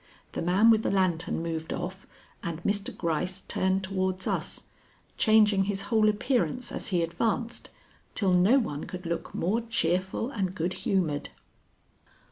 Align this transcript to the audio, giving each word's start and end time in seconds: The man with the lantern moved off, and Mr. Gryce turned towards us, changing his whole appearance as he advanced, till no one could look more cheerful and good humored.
The 0.31 0.41
man 0.41 0.71
with 0.71 0.81
the 0.81 0.89
lantern 0.89 1.43
moved 1.43 1.71
off, 1.71 2.07
and 2.41 2.59
Mr. 2.63 2.89
Gryce 2.97 3.41
turned 3.41 3.83
towards 3.83 4.25
us, 4.25 4.63
changing 5.15 5.65
his 5.65 5.81
whole 5.93 6.09
appearance 6.09 6.71
as 6.71 6.87
he 6.87 7.03
advanced, 7.03 7.69
till 8.15 8.33
no 8.33 8.57
one 8.57 8.85
could 8.85 9.05
look 9.05 9.35
more 9.35 9.61
cheerful 9.61 10.31
and 10.31 10.55
good 10.55 10.73
humored. 10.73 11.29